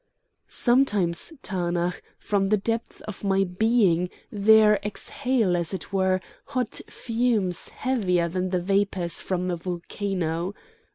"Sometimes, 0.47 1.31
Tanaach, 1.43 2.01
from 2.17 2.49
the 2.49 2.57
depths 2.57 3.01
of 3.01 3.23
my 3.23 3.43
being 3.43 4.09
there 4.31 4.79
exhale 4.83 5.55
as 5.55 5.75
it 5.75 5.93
were 5.93 6.19
hot 6.45 6.81
fumes 6.89 7.69
heavier 7.69 8.27
than 8.27 8.49
the 8.49 8.59
vapours 8.59 9.21
from 9.21 9.51
a 9.51 9.55
volcano. 9.55 10.55